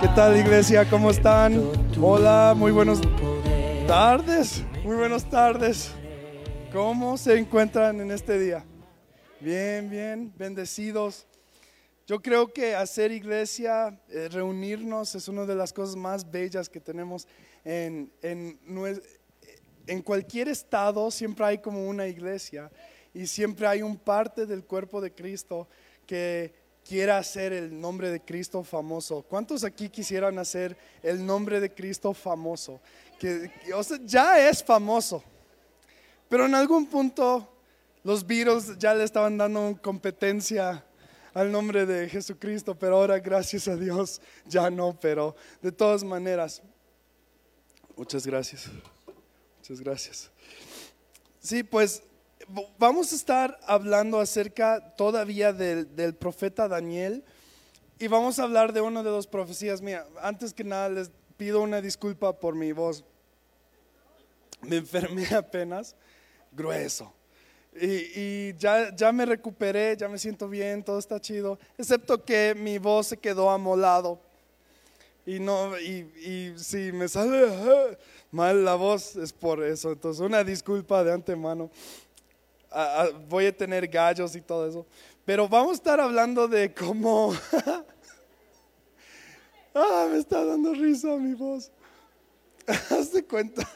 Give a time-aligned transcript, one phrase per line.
[0.00, 0.88] ¿Qué tal iglesia?
[0.88, 1.62] ¿Cómo están?
[2.00, 3.02] Hola, muy buenas
[3.86, 4.64] tardes.
[4.82, 5.90] Muy buenas tardes.
[6.72, 8.64] ¿Cómo se encuentran en este día?
[9.40, 11.26] Bien, bien, bendecidos.
[12.06, 16.80] Yo creo que hacer iglesia, eh, reunirnos, es una de las cosas más bellas que
[16.80, 17.28] tenemos
[17.62, 18.58] en, en,
[19.86, 21.10] en cualquier estado.
[21.10, 22.70] Siempre hay como una iglesia
[23.12, 25.68] y siempre hay un parte del cuerpo de Cristo
[26.06, 26.54] que
[26.86, 29.22] quiera hacer el nombre de Cristo famoso.
[29.22, 32.80] ¿Cuántos aquí quisieran hacer el nombre de Cristo famoso?
[33.18, 33.50] Que,
[34.04, 35.22] ya es famoso,
[36.28, 37.48] pero en algún punto
[38.02, 40.84] los virus ya le estaban dando competencia
[41.34, 46.62] al nombre de Jesucristo, pero ahora gracias a Dios ya no, pero de todas maneras,
[47.96, 48.68] muchas gracias,
[49.58, 50.30] muchas gracias.
[51.40, 52.02] Sí, pues
[52.78, 57.24] vamos a estar hablando acerca todavía del, profeta Daniel
[57.98, 59.82] y vamos a hablar de una de dos profecías.
[59.82, 63.04] Mira, antes que nada les pido una disculpa por mi voz.
[64.62, 65.94] Me enfermé apenas,
[66.52, 67.12] grueso.
[67.80, 72.78] Y, ya, ya me recuperé, ya me siento bien, todo está chido, excepto que mi
[72.78, 74.20] voz se quedó amolado.
[75.24, 77.96] Y no, y, y si me sale
[78.32, 79.92] mal la voz es por eso.
[79.92, 81.70] Entonces, una disculpa de antemano
[83.28, 84.86] voy a tener gallos y todo eso.
[85.24, 87.34] Pero vamos a estar hablando de cómo...
[89.74, 91.70] ah, me está dando risa mi voz.
[92.90, 93.66] Hazte cuenta.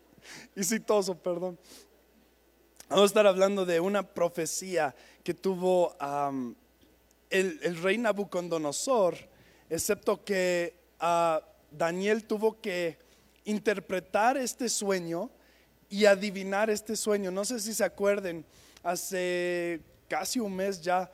[0.56, 0.62] y
[1.22, 1.58] perdón.
[2.88, 5.96] Vamos a estar hablando de una profecía que tuvo
[7.30, 9.16] el, rey Nabucodonosor,
[9.70, 12.98] excepto que uh, Daniel tuvo que
[13.44, 15.30] interpretar este sueño
[15.94, 17.30] y adivinar este sueño.
[17.30, 18.44] No sé si se acuerden,
[18.82, 21.08] hace casi un mes ya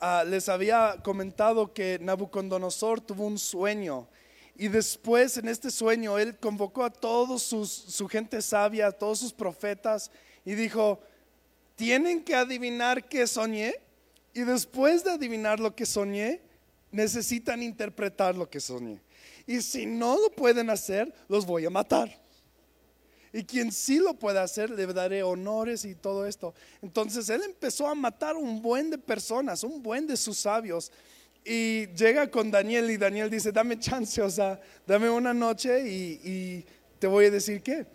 [0.00, 4.08] ah, les había comentado que Nabucodonosor tuvo un sueño.
[4.56, 9.18] Y después en este sueño él convocó a todos sus, su gente sabia, a todos
[9.18, 10.10] sus profetas,
[10.42, 11.00] y dijo,
[11.76, 13.74] tienen que adivinar qué soñé.
[14.32, 16.40] Y después de adivinar lo que soñé,
[16.90, 19.02] necesitan interpretar lo que soñé.
[19.46, 22.23] Y si no lo pueden hacer, los voy a matar.
[23.34, 26.54] Y quien sí lo puede hacer, le daré honores y todo esto.
[26.80, 30.92] Entonces él empezó a matar un buen de personas, un buen de sus sabios.
[31.44, 36.64] Y llega con Daniel y Daniel dice, dame chance, o sea, dame una noche y,
[37.00, 37.86] te voy a decir qué.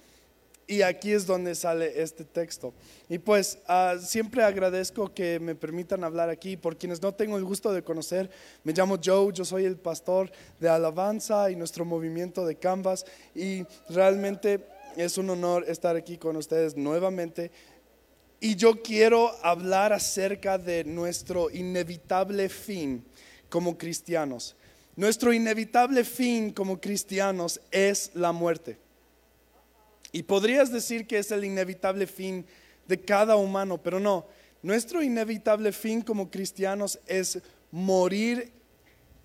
[0.68, 2.74] Y aquí es donde sale este texto.
[3.08, 6.58] Y pues ah, siempre agradezco que me permitan hablar aquí.
[6.58, 8.30] Por quienes no tengo el gusto de conocer,
[8.66, 10.30] me llamo Joe, yo soy el pastor
[10.60, 13.06] de Alabanza y nuestro movimiento de Canvas.
[13.34, 14.64] Y realmente
[15.02, 17.52] es un honor estar aquí con ustedes nuevamente.
[18.42, 23.04] Y yo quiero hablar acerca de nuestro inevitable fin
[23.50, 24.56] como cristianos.
[24.96, 28.78] Nuestro inevitable fin como cristianos es la muerte.
[30.12, 32.46] Y podrías decir que es el inevitable fin
[32.88, 34.26] de cada humano, pero no.
[34.62, 37.40] Nuestro inevitable fin como cristianos es
[37.72, 38.52] morir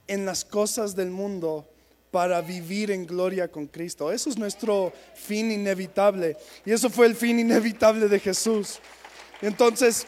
[0.06, 1.68] en las cosas del mundo
[2.14, 4.12] para vivir en gloria con Cristo.
[4.12, 6.36] Eso es nuestro fin inevitable.
[6.64, 8.78] Y eso fue el fin inevitable de Jesús.
[9.42, 10.06] Entonces,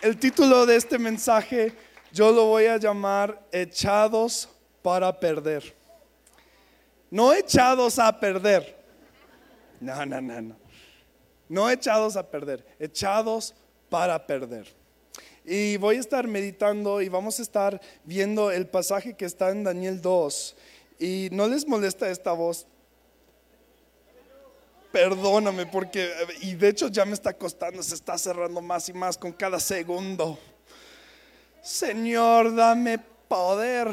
[0.00, 1.74] el título de este mensaje
[2.10, 4.48] yo lo voy a llamar Echados
[4.80, 5.74] para perder.
[7.10, 8.74] No echados a perder.
[9.78, 10.56] No, no, no, no.
[11.50, 13.54] No echados a perder, echados
[13.90, 14.74] para perder.
[15.44, 19.64] Y voy a estar meditando y vamos a estar viendo el pasaje que está en
[19.64, 20.56] Daniel 2
[21.02, 22.64] y no les molesta esta voz.
[24.92, 26.08] Perdóname porque,
[26.42, 29.58] y de hecho ya me está costando, se está cerrando más y más con cada
[29.58, 30.38] segundo.
[31.60, 33.88] Señor, dame poder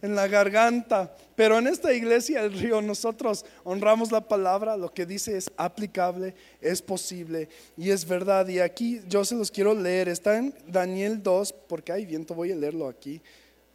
[0.00, 1.14] en la garganta.
[1.36, 6.34] Pero en esta iglesia del río nosotros honramos la palabra, lo que dice es aplicable,
[6.60, 8.48] es posible y es verdad.
[8.48, 12.52] Y aquí yo se los quiero leer, está en Daniel 2, porque hay viento, voy
[12.52, 13.20] a leerlo aquí.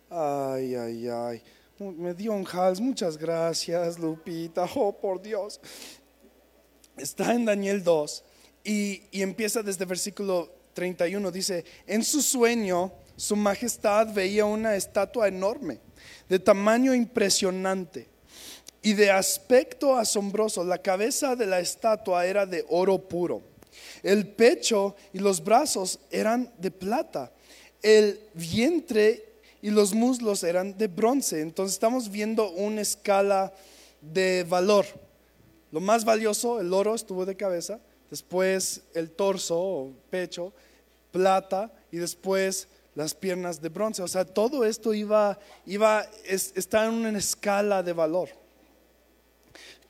[0.09, 1.43] Ay, ay, ay.
[1.79, 4.67] Me dio un hals, muchas gracias, Lupita.
[4.75, 5.59] Oh, por Dios.
[6.97, 8.23] Está en Daniel 2
[8.63, 11.29] y, y empieza desde versículo 31.
[11.29, 15.79] Dice: En su sueño, su majestad veía una estatua enorme,
[16.27, 18.07] de tamaño impresionante
[18.81, 20.63] y de aspecto asombroso.
[20.63, 23.43] La cabeza de la estatua era de oro puro.
[24.01, 27.31] El pecho y los brazos eran de plata.
[27.83, 29.26] El vientre
[29.61, 31.41] y los muslos eran de bronce.
[31.41, 33.53] Entonces estamos viendo una escala
[34.01, 34.85] de valor.
[35.71, 40.53] Lo más valioso, el oro estuvo de cabeza, después el torso o pecho,
[41.11, 44.01] plata y después las piernas de bronce.
[44.01, 48.29] O sea, todo esto iba, iba, está en una escala de valor.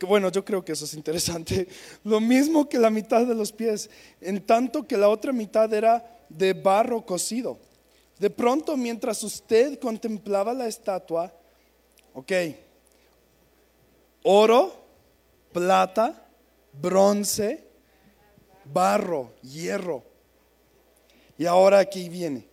[0.05, 1.67] Bueno, yo creo que eso es interesante.
[2.03, 3.89] Lo mismo que la mitad de los pies,
[4.21, 7.57] en tanto que la otra mitad era de barro cocido.
[8.19, 11.31] De pronto, mientras usted contemplaba la estatua,
[12.13, 12.31] ok,
[14.23, 14.73] oro,
[15.51, 16.25] plata,
[16.73, 17.63] bronce,
[18.65, 20.03] barro, hierro.
[21.37, 22.47] Y ahora aquí viene.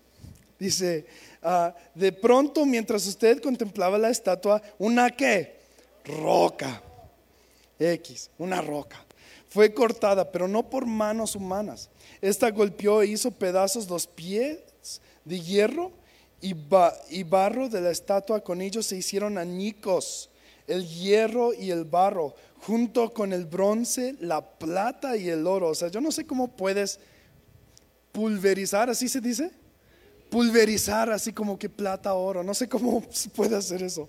[0.59, 1.07] Dice,
[1.43, 5.61] ah, de pronto mientras usted contemplaba la estatua, una qué?
[6.05, 6.83] Roca.
[7.79, 9.03] X, una roca.
[9.49, 11.89] Fue cortada, pero no por manos humanas.
[12.21, 14.59] Esta golpeó e hizo pedazos los pies
[15.25, 15.93] de hierro
[16.41, 18.41] y, barro de la estatua.
[18.41, 20.31] Con ellos se hicieron añicos
[20.67, 25.69] el hierro y el barro, junto con el bronce, la plata y el oro.
[25.69, 27.01] O sea, yo no sé cómo puedes
[28.13, 29.51] pulverizar, así se dice
[30.35, 32.43] pulverizar así como que plata, oro.
[32.43, 34.09] No sé cómo se puede hacer eso.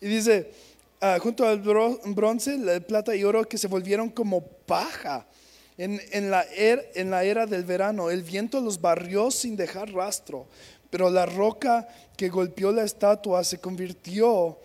[0.00, 0.52] Y dice,
[1.00, 5.26] ah, junto al bronce, la plata y oro que se volvieron como paja.
[5.76, 10.46] En, la er, en la era del verano, el viento los barrió sin dejar rastro,
[10.88, 14.60] pero la roca que golpeó la estatua se convirtió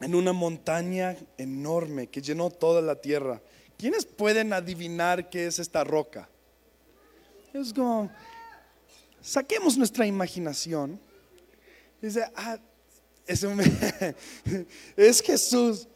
[0.00, 3.40] en una montaña enorme que llenó toda la tierra.
[3.78, 6.28] ¿Quiénes pueden adivinar qué es esta roca?
[7.54, 8.10] Es como,
[9.20, 11.00] saquemos nuestra imaginación.
[12.00, 12.58] Dice, ah,
[14.96, 15.86] es Jesús.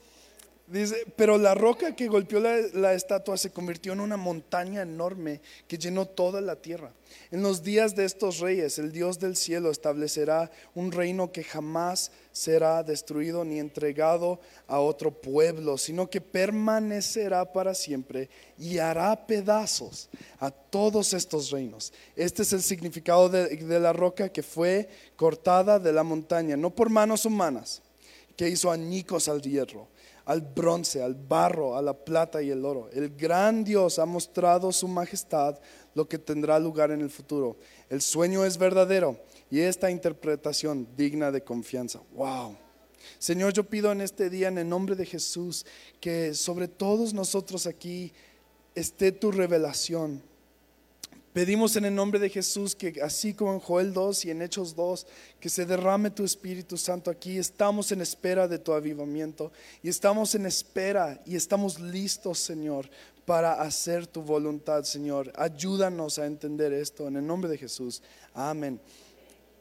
[0.66, 5.78] Dice, pero la roca que golpeó la, estatua se convirtió en una montaña enorme que
[5.78, 6.90] llenó toda la tierra.
[7.30, 12.10] En los días de estos reyes, el Dios del cielo establecerá un reino que jamás
[12.32, 18.28] será destruido ni entregado a otro pueblo, sino que permanecerá para siempre
[18.58, 20.08] y hará pedazos
[20.40, 21.92] a todos estos reinos.
[22.16, 26.70] Este es el significado de, de la roca que fue cortada de la montaña, no
[26.70, 27.82] por manos humanas,
[28.36, 29.86] que hizo añicos al hierro
[30.26, 32.90] al bronce, al barro, a la plata y el oro.
[32.92, 35.58] El gran Dios ha mostrado su majestad,
[35.94, 37.56] lo que tendrá lugar en el futuro.
[37.88, 39.18] El sueño es verdadero
[39.50, 42.00] y esta interpretación digna de confianza.
[42.14, 42.56] Wow.
[43.18, 45.64] Señor, yo pido en este día, en el nombre de Jesús,
[46.00, 48.12] que sobre todos nosotros aquí
[48.74, 50.22] esté tu revelación
[51.36, 54.74] Pedimos en el nombre de Jesús que así como en Joel 2 y en Hechos
[54.74, 55.06] 2,
[55.38, 57.36] que se derrame tu Espíritu Santo aquí.
[57.36, 59.52] Estamos en espera de tu avivamiento
[59.82, 62.88] y estamos en espera y estamos listos, Señor,
[63.26, 65.30] para hacer tu voluntad, Señor.
[65.36, 68.02] Ayúdanos a entender esto en el nombre de Jesús.
[68.32, 68.80] Amén.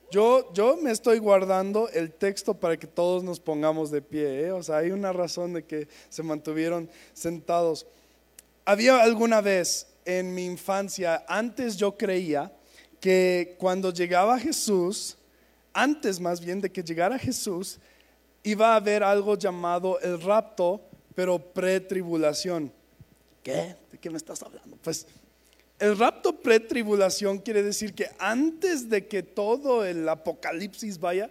[0.09, 4.45] Yo, yo me estoy guardando el texto para que todos nos pongamos de pie.
[4.45, 4.51] ¿eh?
[4.53, 7.85] O sea, hay una razón de que se mantuvieron sentados.
[8.63, 12.51] Había alguna vez en mi infancia, antes yo creía
[12.99, 15.17] que cuando llegaba Jesús,
[15.73, 17.79] antes más bien de que llegara Jesús,
[18.43, 20.81] iba a haber algo llamado el rapto,
[21.15, 22.71] pero pretribulación.
[23.43, 23.75] ¿Qué?
[23.91, 24.77] ¿De qué me estás hablando?
[24.77, 25.07] Pues
[25.79, 31.29] el rapto pretribulación quiere decir que antes de que todo el apocalipsis vaya,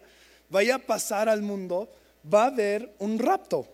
[0.50, 1.88] vaya a pasar al mundo,
[2.32, 3.66] va a haber un rapto.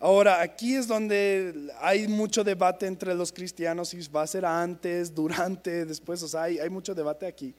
[0.00, 5.14] Ahora, aquí es donde hay mucho debate entre los cristianos si va a ser antes,
[5.14, 7.54] durante, después, o sea, hay, mucho debate aquí.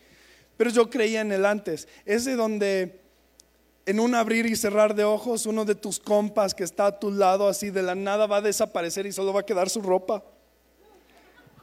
[0.55, 3.01] Pero yo creía en el antes, ese donde
[3.85, 7.11] en un abrir y cerrar de ojos, uno de tus compas que está a tu
[7.11, 10.23] lado así de la nada va a desaparecer y solo va a quedar su ropa.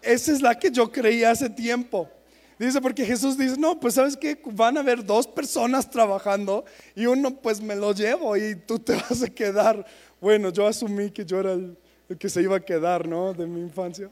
[0.02, 2.10] Esa es la que yo creía hace tiempo.
[2.58, 6.64] Dice, porque Jesús dice, no, pues sabes que van a haber dos personas trabajando
[6.94, 9.84] y uno pues me lo llevo y tú te vas a quedar.
[10.26, 11.76] Bueno, yo asumí que yo era el,
[12.18, 13.32] que se iba a quedar, ¿no?
[13.32, 14.10] De mi infancia.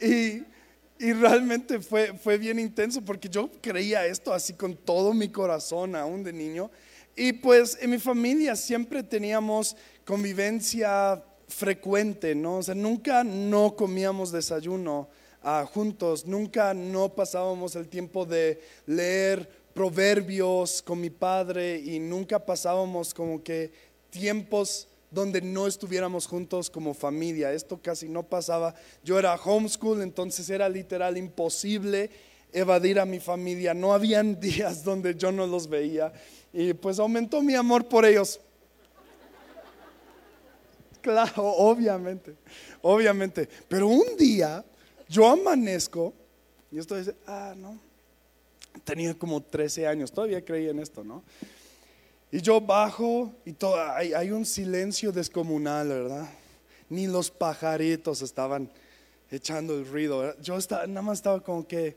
[0.00, 0.42] Y,
[0.98, 5.94] y realmente fue, fue bien intenso porque yo creía esto así con todo mi corazón,
[5.94, 6.70] aún de niño.
[7.14, 9.76] Y pues en mi familia siempre teníamos
[10.06, 12.56] convivencia frecuente, ¿no?
[12.56, 15.06] O sea, nunca no comíamos desayuno
[15.42, 22.38] ah, juntos, nunca no pasábamos el tiempo de leer proverbios con mi padre y nunca
[22.38, 23.70] pasábamos como que
[24.08, 27.52] tiempos donde no estuviéramos juntos como familia.
[27.52, 28.74] Esto casi no pasaba.
[29.04, 32.10] Yo era homeschool, entonces era literal imposible
[32.52, 33.74] evadir a mi familia.
[33.74, 36.12] No habían días donde yo no los veía.
[36.52, 38.40] Y pues aumentó mi amor por ellos.
[41.00, 42.34] Claro, obviamente,
[42.82, 43.48] obviamente.
[43.68, 44.64] Pero un día
[45.08, 46.12] yo amanezco
[46.70, 47.78] y esto dice, ah, no.
[48.84, 51.22] Tenía como 13 años, todavía creía en esto, ¿no?
[52.30, 56.28] Y yo bajo y todo, hay, un silencio descomunal, ¿verdad?
[56.88, 58.70] Ni los pajaritos estaban
[59.30, 60.38] echando el ruido.
[60.40, 61.96] Yo estaba, nada más estaba como que,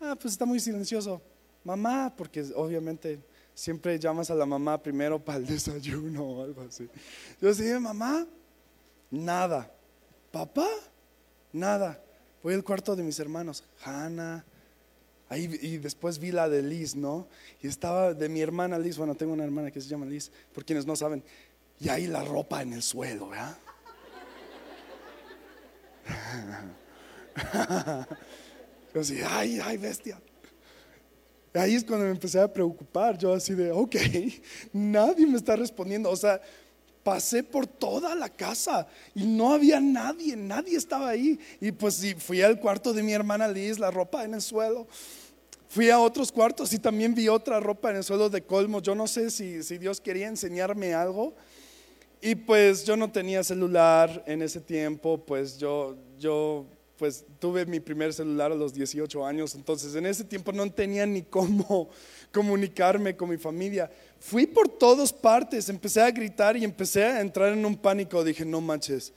[0.00, 1.20] ah, pues está muy silencioso.
[1.64, 3.20] mamá, porque obviamente
[3.54, 6.88] siempre llamas a la mamá primero para el desayuno o algo así.
[7.40, 8.26] Yo decía, mamá,
[9.10, 9.70] nada.
[10.32, 10.68] Papá,
[11.52, 12.02] nada.
[12.42, 14.44] Voy al cuarto de mis hermanos, Hannah.
[15.28, 17.28] Ahí, y después vi la de Liz, ¿no?
[17.60, 20.64] Y estaba de mi hermana Liz, bueno, tengo una hermana que se llama Liz, por
[20.64, 21.22] quienes no saben.
[21.80, 23.58] Y ahí la ropa en el suelo, ¿verdad?
[28.94, 30.20] Yo así, ay, ay, bestia.
[31.54, 33.96] Ahí es cuando me empecé a preocupar, yo así de, ok,
[34.72, 36.10] nadie me está respondiendo.
[36.10, 36.40] O sea,
[37.08, 41.40] pasé por toda la casa y no había nadie, nadie estaba ahí.
[41.58, 44.86] Y pues fui al cuarto de mi hermana Liz, la ropa en el suelo.
[45.70, 48.82] Fui a otros cuartos y también vi otra ropa en el suelo de colmo.
[48.82, 51.34] Yo no sé si, si Dios quería enseñarme algo.
[52.20, 56.66] Y pues yo no tenía celular en ese tiempo, pues yo, yo
[56.98, 61.06] pues tuve mi primer celular a los 18 años, entonces en ese tiempo no tenía
[61.06, 61.88] ni cómo
[62.34, 63.90] comunicarme con mi familia.
[64.20, 68.22] Fui por todas partes, empecé a gritar y empecé a entrar en un pánico.
[68.24, 69.12] Dije, no manches.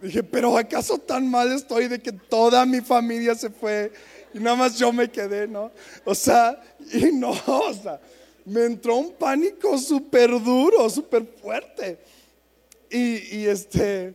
[0.00, 3.92] Dije, pero ¿acaso tan mal estoy de que toda mi familia se fue
[4.34, 5.70] y nada más yo me quedé, ¿no?
[6.04, 6.60] O sea,
[6.92, 8.00] y no, o sea,
[8.44, 11.98] me entró un pánico súper duro, súper fuerte.
[12.90, 14.14] Y, y este,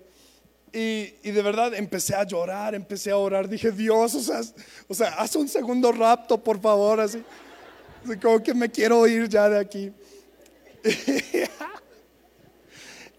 [0.71, 3.49] y, de verdad empecé a llorar, empecé a orar.
[3.49, 4.41] Dije, Dios, o sea,
[4.87, 7.23] o sea, haz un segundo rapto, por favor, así.
[8.21, 9.91] Como que me quiero ir ya de aquí.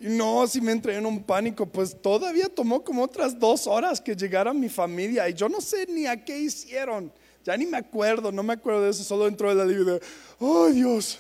[0.01, 4.01] y no, si me entré en un pánico, pues todavía tomó como otras dos horas
[4.01, 5.29] que llegara mi familia.
[5.29, 7.13] Y yo no sé ni a qué hicieron.
[7.45, 9.05] Ya ni me acuerdo, no me acuerdo de eso.
[9.05, 10.01] Solo entró el alivio de,
[10.39, 11.19] oh Dios,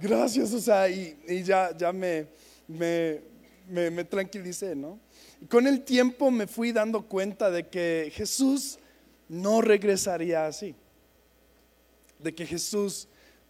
[0.00, 0.52] gracias.
[0.52, 2.26] O sea, y, ya, ya me,
[2.66, 3.20] me,
[3.68, 4.98] me, me tranquilicé, ¿no?
[5.48, 8.78] con el tiempo me fui dando cuenta de que Jesús
[9.28, 10.74] no regresaría así,
[12.24, 13.06] de que Jesús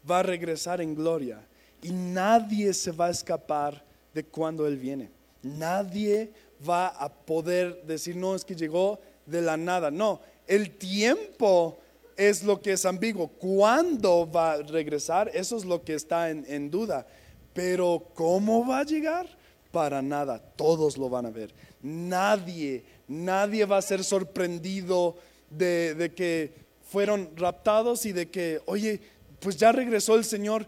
[0.08, 1.40] va a regresar en gloria
[1.82, 5.10] y nadie se va a escapar de cuando Él viene.
[5.42, 6.30] Nadie
[6.68, 9.90] va a poder decir, no, es que llegó de la nada.
[9.90, 11.78] No, el tiempo
[12.16, 13.28] es lo que es ambiguo.
[13.28, 15.30] ¿Cuándo va a regresar?
[15.32, 17.06] Eso es lo que está en, duda.
[17.54, 19.26] Pero ¿cómo va a llegar?
[19.70, 21.52] Para nada, todos lo van a ver
[21.84, 25.16] nadie, nadie va a ser sorprendido
[25.50, 26.63] de, que
[26.94, 29.00] fueron raptados y de que, oye,
[29.40, 30.64] pues ya regresó el Señor,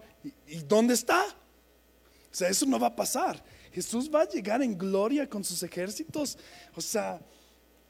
[0.49, 1.25] ¿y, dónde está?
[1.25, 3.41] O sea, eso no va a pasar.
[3.71, 6.37] Jesús va a llegar en gloria con sus ejércitos,
[6.75, 7.21] o sea,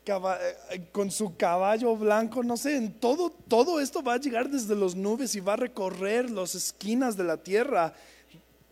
[0.04, 4.76] eh, con su caballo blanco, no sé, en todo, todo esto va a llegar desde
[4.76, 7.94] las nubes y va a recorrer las esquinas de la tierra.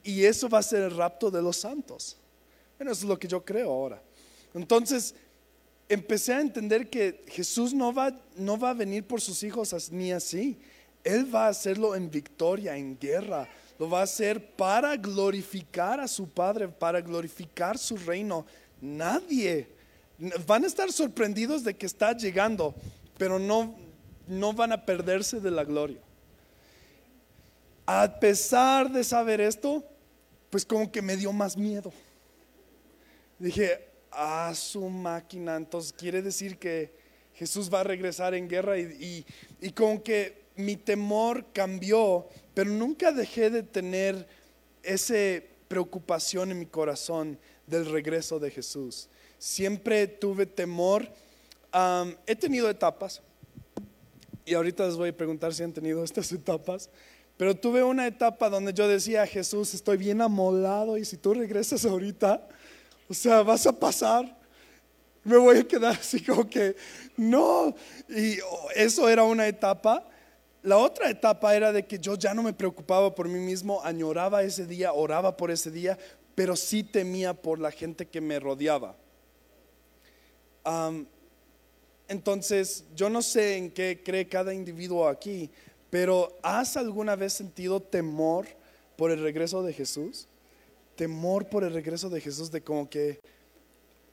[0.03, 2.19] Y eso va a ser el rapto de los santos.
[2.77, 4.03] Bueno, eso es lo que yo creo ahora.
[4.53, 5.15] Entonces,
[5.89, 10.13] empecé a entender que Jesús no va, no va a venir por sus hijos ni
[10.13, 10.59] así.
[11.03, 13.49] Él va a hacerlo en victoria, en guerra.
[13.79, 18.47] Lo va a hacer para glorificar a su Padre, para glorificar su reino.
[18.81, 19.69] Nadie.
[20.47, 22.75] Van a estar sorprendidos de que está llegando,
[23.19, 23.75] pero no,
[24.27, 26.01] no van a perderse de la gloria.
[27.85, 29.85] A pesar de saber esto,
[30.49, 31.93] pues como que me dio más miedo.
[33.39, 35.57] Dije, a su máquina.
[35.57, 36.93] Entonces quiere decir que
[37.35, 39.27] Jesús va a regresar en guerra y,
[39.61, 44.27] y, con que mi temor cambió, pero nunca dejé de tener
[44.83, 49.09] esa preocupación en mi corazón del regreso de Jesús.
[49.39, 51.09] Siempre tuve temor.
[52.27, 53.21] he tenido etapas
[54.47, 56.91] y ahorita les voy a preguntar si han tenido estas etapas.
[57.37, 61.85] Pero tuve una etapa donde yo decía, Jesús, estoy bien amolado y si tú regresas
[61.85, 62.47] ahorita,
[63.09, 64.39] o sea, vas a pasar.
[65.23, 66.77] Me voy a quedar así como que,
[67.17, 67.75] no.
[68.09, 68.39] Y
[68.75, 70.07] eso era una etapa.
[70.63, 74.43] La otra etapa era de que yo ya no me preocupaba por mí mismo, añoraba
[74.43, 75.99] ese día, oraba por ese día,
[76.35, 78.97] pero sí temía por la gente que me rodeaba.
[82.09, 85.51] entonces, yo no sé en qué cree cada individuo aquí,
[85.91, 88.47] pero ¿has alguna vez sentido temor
[88.97, 90.29] por el regreso de Jesús?
[90.97, 93.21] Temor por el regreso de Jesús, de como que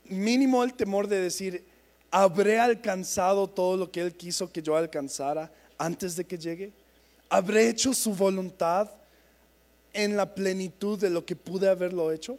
[0.05, 1.63] mínimo el temor de decir,
[2.09, 6.71] ¿habré alcanzado todo lo que Él quiso que yo alcanzara antes de que llegue?
[7.29, 8.91] ¿Habré hecho su voluntad
[9.93, 12.38] en la plenitud de lo que pude haberlo hecho?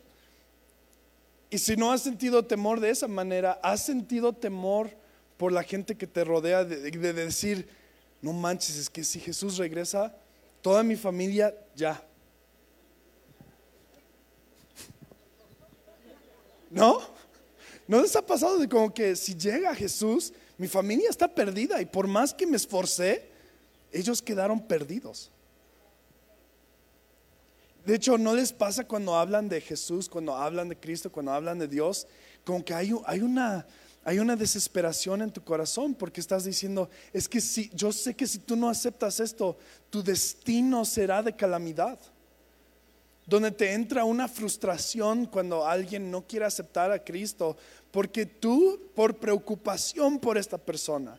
[1.50, 4.90] Y si no has sentido temor de esa manera, has sentido temor
[5.37, 7.68] por la gente que te rodea de, de decir,
[8.20, 10.14] no manches, es que si Jesús regresa,
[10.62, 12.02] toda mi familia ya,
[16.73, 17.00] ¿No?
[17.87, 21.87] ¿No les ha pasado de como que si llega Jesús, Mi familia está perdida y
[21.87, 23.29] por más que me esforcé,
[23.91, 25.31] ellos quedaron perdidos.
[27.85, 31.59] De hecho, ¿no les pasa cuando hablan de Jesús, cuando hablan de Cristo, cuando hablan
[31.59, 32.07] de Dios?
[32.45, 33.67] Como que hay, una,
[34.05, 38.26] hay una desesperación en tu corazón porque estás diciendo, es que si, yo sé que
[38.26, 39.57] si tú no aceptas esto,
[39.91, 41.99] tu destino será de calamidad.
[43.26, 47.57] Donde te entra una frustración cuando alguien no quiere aceptar a Cristo,
[47.91, 51.19] porque tú, por preocupación por esta persona,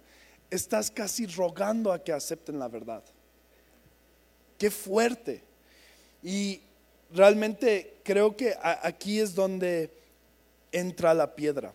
[0.49, 3.03] estás casi rogando a que acepten la verdad.
[4.57, 5.41] Qué fuerte.
[6.21, 6.61] Y
[7.13, 9.91] realmente creo que aquí es donde
[10.71, 11.73] entra la piedra.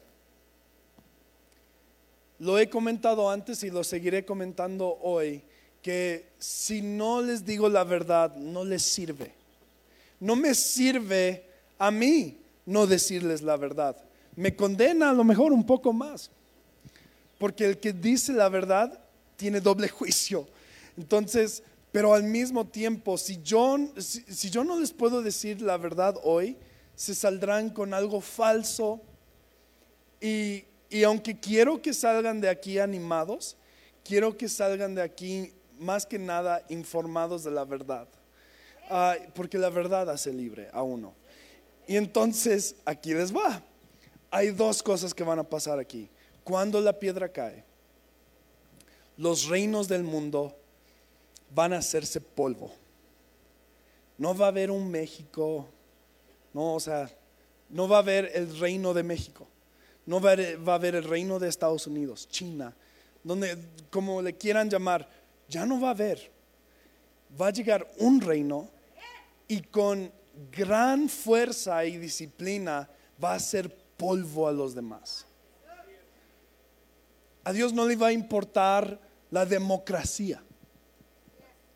[2.39, 5.43] Lo he comentado antes y lo seguiré comentando hoy,
[5.83, 9.38] que si no les digo la verdad, no les sirve.
[10.21, 11.45] No me sirve
[11.79, 13.97] a mí no decirles la verdad.
[14.37, 16.31] Me condena a lo mejor un poco más.
[17.39, 19.01] Porque el que dice la verdad
[19.37, 20.47] tiene doble juicio.
[20.97, 26.17] Entonces, pero al mismo tiempo, si yo, si, yo no les puedo decir la verdad
[26.23, 26.57] hoy,
[26.95, 29.01] se saldrán con algo falso.
[30.21, 33.57] Y, y aunque quiero que salgan de aquí animados,
[34.05, 38.09] quiero que salgan de aquí más que nada informados de la verdad.
[39.35, 41.15] Porque la verdad hace libre a uno.
[41.87, 43.63] Y entonces, aquí les va.
[44.31, 46.09] Hay dos cosas que van a pasar aquí.
[46.45, 47.65] Cuando la piedra cae,
[49.17, 50.57] los reinos del mundo
[51.55, 52.73] van a hacerse polvo.
[54.17, 55.67] No va a haber un México,
[56.53, 57.11] no, o sea,
[57.69, 59.47] no va a haber el reino de México,
[60.07, 62.75] no va a haber, el reino de Estados Unidos, China,
[63.23, 63.57] donde,
[63.91, 65.09] como le quieran llamar,
[65.49, 66.31] ya no va a haber.
[67.41, 68.69] Va a llegar un reino
[69.49, 70.13] y con
[70.53, 72.89] gran fuerza y disciplina
[73.23, 75.27] va a hacer polvo a los demás.
[77.43, 79.01] A Dios no le va a importar
[79.31, 80.43] la democracia.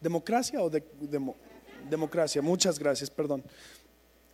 [0.00, 0.70] ¿Democracia o
[1.88, 2.42] democracia?
[2.42, 3.42] Muchas gracias, perdón.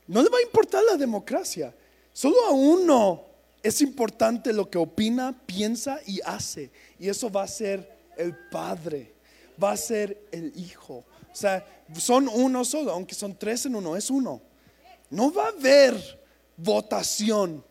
[0.07, 1.75] No le va a importar la democracia.
[2.13, 3.25] Solo a uno
[3.63, 6.71] es importante lo que opina, piensa y hace.
[6.99, 9.15] Y eso va a ser el Padre,
[9.63, 11.05] va a ser el Hijo.
[11.33, 11.65] O sea,
[11.97, 14.41] son uno solo, aunque son tres en uno, es uno.
[15.11, 15.95] No va a haber
[16.57, 17.65] votación.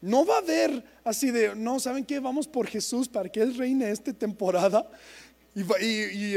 [0.00, 2.20] No va a haber así de, no, ¿saben qué?
[2.20, 4.88] Vamos por Jesús para que Él reine esta temporada.
[5.54, 6.34] Y,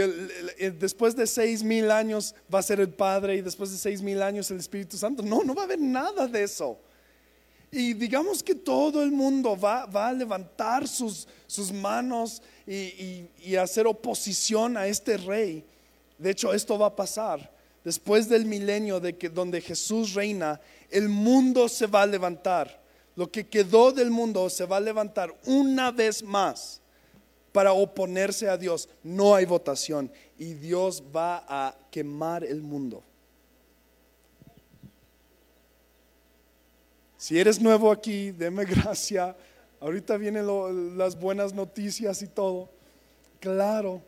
[0.72, 4.22] después de seis mil años va a ser el Padre y después de seis mil
[4.22, 5.22] años el Espíritu Santo.
[5.22, 6.80] No, no va a haber nada de eso.
[7.72, 13.56] Y digamos que todo el mundo va, va a levantar sus, sus manos y, y,
[13.56, 15.66] hacer oposición a este rey.
[16.24, 17.52] De hecho, esto va a pasar.
[17.84, 22.82] Después del milenio de que donde Jesús reina, el mundo se va a levantar.
[23.18, 26.80] Lo que quedó del mundo se va a levantar una vez más
[27.52, 28.88] para oponerse a Dios.
[29.04, 33.04] No hay votación y Dios va a quemar el mundo.
[37.18, 39.36] Si eres nuevo aquí, deme gracia.
[39.82, 40.48] Ahorita vienen
[40.98, 42.70] las buenas noticias y todo.
[43.42, 44.02] Claro,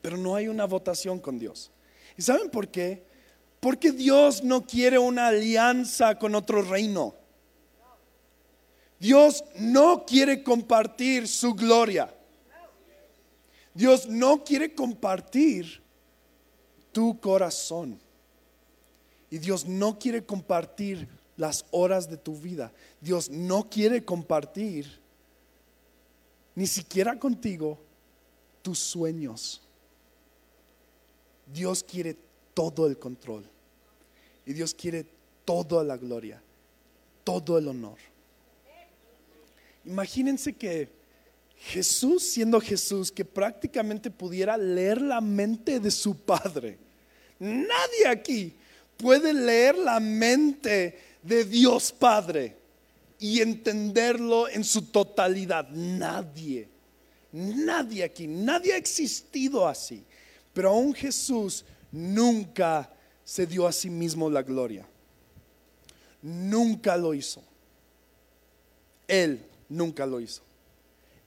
[0.00, 1.70] pero no hay una votación con Dios.
[2.16, 3.04] ¿Y saben por qué?
[3.60, 7.14] Porque Dios no quiere una alianza con otro reino.
[8.98, 12.14] Dios no quiere compartir su gloria.
[13.74, 15.82] Dios no quiere compartir
[16.92, 18.00] tu corazón.
[19.30, 22.72] Y Dios no quiere compartir las horas de tu vida.
[23.00, 25.00] Dios no quiere compartir
[26.54, 27.78] ni siquiera contigo
[28.62, 29.63] tus sueños.
[31.46, 32.16] Dios quiere
[32.54, 33.44] todo el control.
[34.46, 35.06] Y Dios quiere
[35.44, 36.42] toda la gloria,
[37.22, 37.98] todo el honor.
[39.84, 40.88] Imagínense que
[41.56, 46.78] Jesús siendo Jesús que prácticamente pudiera leer la mente de su Padre.
[47.38, 48.52] Nadie aquí
[48.96, 52.56] puede leer la mente de Dios Padre
[53.18, 55.68] y entenderlo en su totalidad.
[55.70, 56.68] Nadie,
[57.32, 60.04] nadie aquí, nadie ha existido así.
[60.54, 62.90] Pero aún Jesús nunca
[63.24, 64.86] se dio a sí mismo la gloria.
[66.22, 67.42] Nunca lo hizo.
[69.06, 70.42] Él nunca lo hizo.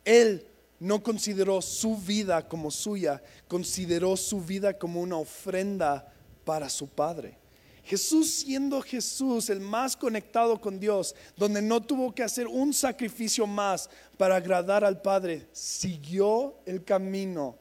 [0.04, 0.48] Él
[0.80, 6.12] no consideró su vida como suya, consideró su vida como una ofrenda
[6.46, 7.38] para su Padre.
[7.84, 13.48] Jesús siendo Jesús, el más conectado con Dios, donde no tuvo que hacer un sacrificio
[13.48, 17.58] más para agradar al Padre, siguió el camino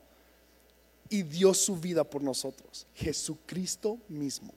[1.08, 2.86] y dio su vida por nosotros.
[2.94, 4.52] Jesucristo mismo.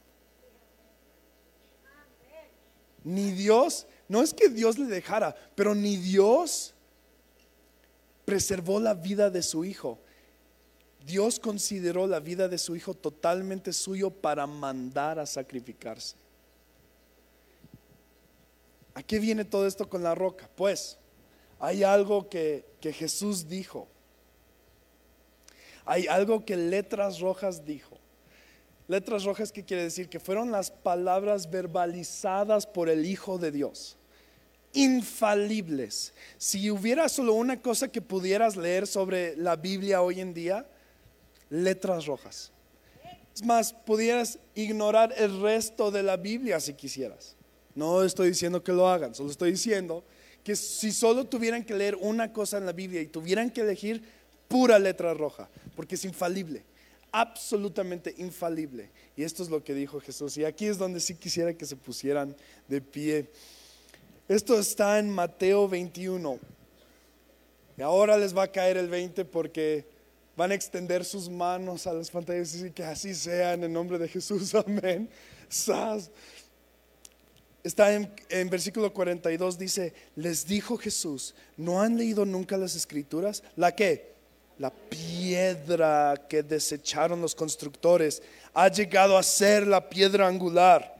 [3.03, 6.73] Ni Dios, no es que Dios le dejara, pero ni Dios
[8.25, 9.99] preservó la vida de su hijo.
[11.05, 16.15] Dios consideró la vida de su hijo totalmente suyo para mandar a sacrificarse.
[18.93, 20.49] ¿A qué viene todo esto con la roca?
[20.55, 20.97] Pues
[21.57, 23.88] hay algo que, que Jesús dijo.
[25.89, 27.97] Hay algo que letras rojas dijo.
[28.88, 30.08] Letras rojas, ¿qué quiere decir?
[30.08, 33.97] Que fueron las palabras verbalizadas por el Hijo de Dios.
[34.73, 36.13] Infalibles.
[36.38, 40.67] Si hubiera solo una cosa que pudieras leer sobre la Biblia hoy en día,
[41.49, 42.52] letras rojas.
[43.34, 47.36] Es más, pudieras ignorar el resto de la Biblia si quisieras.
[47.73, 50.04] No estoy diciendo que lo hagan, solo estoy diciendo
[50.43, 54.18] que si solo tuvieran que leer una cosa en la Biblia y tuvieran que elegir
[54.49, 56.63] pura letra roja, porque es infalible,
[57.13, 58.89] absolutamente infalible.
[59.15, 60.35] Y esto es lo que dijo Jesús.
[60.38, 62.35] Y aquí es donde sí quisiera que se pusieran
[62.67, 63.29] de pie.
[64.27, 66.38] Esto está en Mateo 21.
[67.77, 69.85] Y ahora les va a caer el 20 porque
[70.35, 73.97] van a extender sus manos a las pantallas y que así sea en el nombre
[73.97, 74.53] de Jesús.
[74.67, 75.09] Amén.
[77.63, 83.43] Está en, en, versículo 42, dice, les dijo Jesús, ¿no han leído nunca las escrituras?
[83.55, 84.18] ¿La qué?
[84.60, 88.22] La piedra que desecharon los constructores
[88.54, 91.00] ha llegado a ser la piedra angular.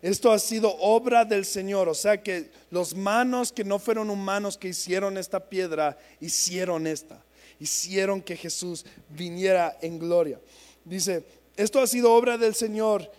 [0.00, 4.56] Esto ha sido obra del Señor, o sea que los manos que no fueron humanos
[4.56, 7.22] que hicieron esta piedra, hicieron esta,
[7.58, 10.40] hicieron que Jesús viniera en gloria.
[10.84, 11.24] Dice,
[11.56, 13.10] esto ha sido obra del Señor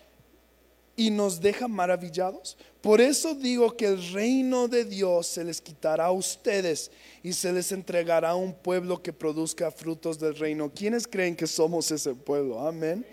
[0.96, 2.58] y nos deja maravillados.
[2.82, 6.90] Por eso digo que el reino de Dios se les quitará a ustedes
[7.22, 10.72] y se les entregará a un pueblo que produzca frutos del reino.
[10.74, 12.60] ¿Quiénes creen que somos ese pueblo?
[12.60, 13.06] Amén.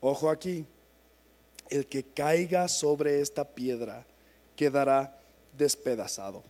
[0.00, 0.66] Ojo aquí,
[1.70, 4.04] el que caiga sobre esta piedra
[4.56, 5.16] quedará
[5.56, 6.42] despedazado.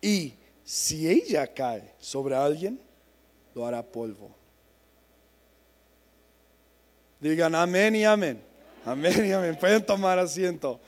[0.00, 2.80] Y si ella cae sobre alguien,
[3.54, 4.34] lo hará polvo.
[7.20, 8.51] Digan amén y amén.
[8.84, 9.56] Amén y amén.
[9.58, 10.80] Pueden tomar asiento.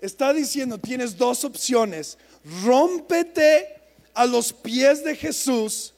[0.00, 2.18] Está diciendo, tienes dos opciones.
[2.64, 3.80] Rómpete
[4.14, 5.94] a los pies de Jesús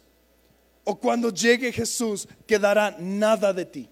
[0.84, 3.88] o cuando llegue Jesús quedará nada de ti.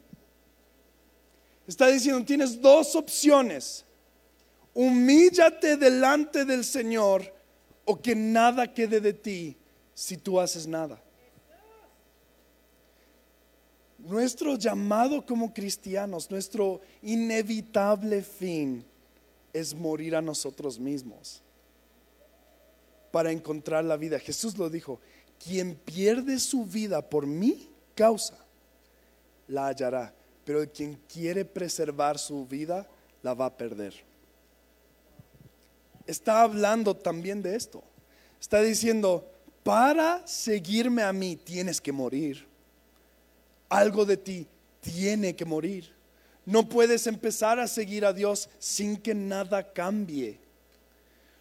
[1.66, 3.85] Está diciendo, tienes dos opciones.
[4.74, 7.35] Humíllate delante del Señor
[7.85, 9.57] o que nada quede de ti
[9.94, 11.01] si tú haces nada.
[13.98, 18.84] Nuestro llamado como cristianos, nuestro inevitable fin
[19.52, 21.42] es morir a nosotros mismos
[23.11, 24.20] para encontrar la vida.
[24.20, 25.00] Jesús lo dijo,
[25.44, 28.38] quien pierde su vida por mi causa,
[29.48, 32.88] la hallará, pero quien quiere preservar su vida,
[33.22, 33.94] la va a perder.
[36.06, 37.82] Está hablando también de esto.
[38.40, 39.28] Está diciendo,
[39.64, 42.47] para seguirme a mí tienes que morir
[43.68, 44.46] algo de ti
[44.81, 45.92] tiene que morir.
[46.44, 50.40] No puedes empezar a seguir a Dios sin que nada cambie.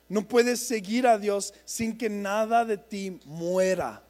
[0.09, 4.03] No puedes seguir a Dios sin que nada de ti muera.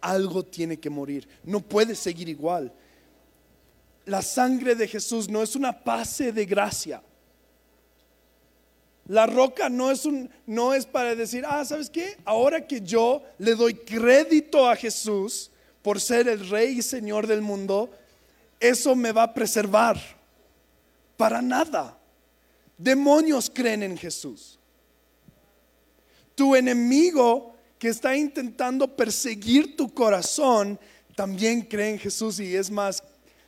[0.00, 1.28] Algo tiene que morir.
[1.44, 2.72] No puedes seguir igual.
[4.04, 7.02] La sangre de Jesús no es una pase de gracia.
[9.06, 12.18] La roca no es, un, no es para decir, ah, ¿sabes qué?
[12.26, 15.50] Ahora que yo le doy crédito a Jesús,
[15.82, 17.90] por ser el rey y señor del mundo,
[18.60, 19.98] eso me va a preservar.
[21.16, 21.98] Para nada.
[22.76, 24.58] Demonios creen en Jesús.
[26.34, 30.78] Tu enemigo que está intentando perseguir tu corazón
[31.16, 33.02] también cree en Jesús y es más,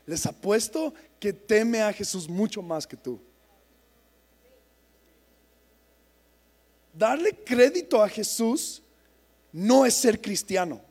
[0.06, 3.20] les apuesto que teme a Jesús mucho más que tú.
[6.92, 8.82] Darle crédito a Jesús
[9.52, 10.89] no es ser cristiano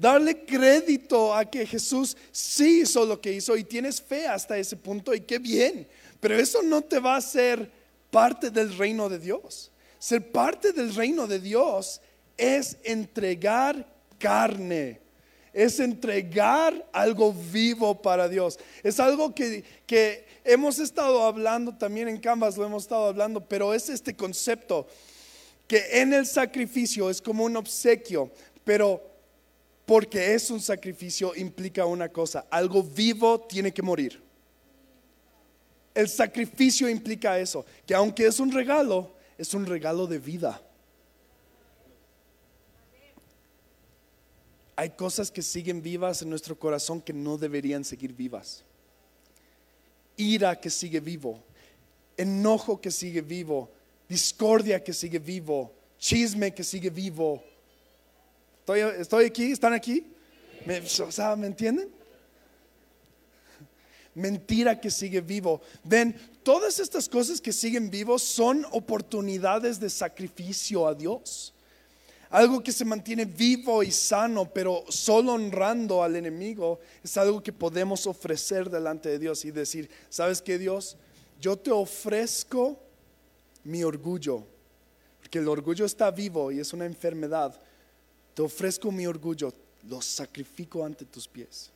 [0.00, 4.76] darle crédito a que Jesús sí hizo lo que hizo y tienes fe hasta ese
[4.76, 5.86] punto y qué bien.
[6.20, 7.70] Pero eso no te va a hacer
[8.10, 9.70] parte del reino de Dios.
[9.98, 12.00] Ser parte del reino de Dios
[12.38, 13.86] es entregar
[14.18, 15.00] carne,
[15.52, 18.58] es entregar algo vivo para Dios.
[18.82, 23.74] Es algo que, que hemos estado hablando también en Canvas, lo hemos estado hablando, pero
[23.74, 24.86] es este concepto
[25.68, 28.30] que en el sacrificio es como un obsequio,
[28.64, 29.09] pero
[29.90, 34.22] porque es un sacrificio, implica una cosa, algo vivo tiene que morir.
[35.92, 40.62] El sacrificio implica eso, que aunque es un regalo, es un regalo de vida.
[44.76, 48.62] Hay cosas que siguen vivas en nuestro corazón que no deberían seguir vivas.
[50.16, 51.42] Ira que sigue vivo.
[52.16, 53.68] enojo que sigue vivo,
[54.08, 57.42] discordia que sigue vivo, chisme que sigue vivo.
[58.74, 59.52] ¿Estoy, aquí?
[59.52, 60.06] ¿Están aquí?
[60.64, 61.88] ¿Me, o sea, ¿me entienden?
[64.14, 65.60] Mentira que sigue vivo.
[65.84, 71.54] Ven, todas estas cosas que siguen vivos son oportunidades de sacrificio a Dios.
[72.30, 77.52] Algo que se mantiene vivo y sano, pero solo honrando al enemigo, es algo que
[77.52, 80.96] podemos ofrecer delante de Dios y decir, ¿sabes qué Dios?
[81.40, 82.78] Yo te ofrezco
[83.64, 84.46] mi orgullo,
[85.18, 87.60] porque el orgullo está vivo y es una enfermedad.
[88.40, 89.52] Te ofrezco mi orgullo,
[89.86, 91.70] lo sacrifico ante tus pies.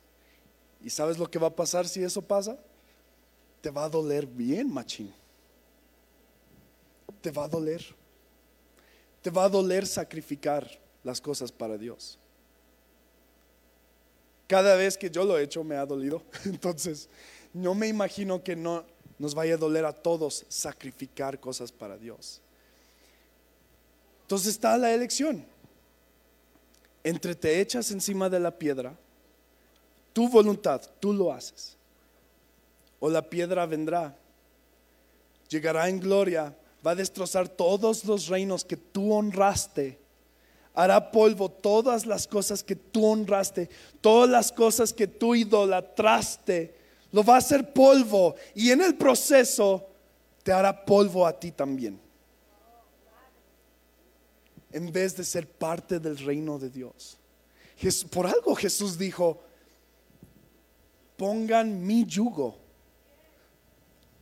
[0.83, 2.57] ¿Y sabes lo que va a pasar si eso pasa?
[3.61, 5.13] Te va a doler bien, machín.
[7.21, 7.85] Te va a doler
[9.21, 10.67] te va a doler sacrificar
[11.03, 12.17] las cosas para Dios.
[14.47, 16.23] Cada vez que yo lo he hecho me ha dolido.
[16.45, 17.09] Entonces,
[17.53, 18.85] no me imagino que no
[19.19, 22.41] nos vaya a doler a todos sacrificar cosas para Dios.
[24.23, 25.45] Entonces está la elección.
[27.05, 28.97] Entre te echas encima de la piedra,
[30.11, 31.77] tu voluntad, tú lo haces.
[32.99, 34.17] O la piedra vendrá,
[35.47, 39.99] llegará en gloria va a destrozar todos los reinos que tú honraste.
[40.73, 43.69] Hará polvo todas las cosas que tú honraste,
[44.01, 46.75] todas las cosas que tú idolatraste.
[47.11, 49.85] Lo va a hacer polvo y en el proceso
[50.43, 52.04] te hará polvo a ti también.
[54.75, 57.17] En vez de ser parte del reino de Dios.
[58.11, 59.41] Por algo Jesús dijo,
[61.17, 62.65] pongan mi yugo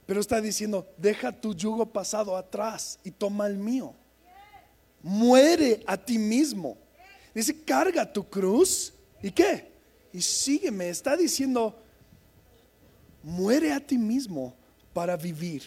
[0.05, 3.93] pero está diciendo, deja tu yugo pasado atrás y toma el mío.
[5.01, 6.77] Muere a ti mismo.
[7.33, 8.93] Dice, carga tu cruz.
[9.21, 9.71] ¿Y qué?
[10.11, 10.89] Y sígueme.
[10.89, 11.79] Está diciendo,
[13.21, 14.55] muere a ti mismo
[14.93, 15.63] para vivir.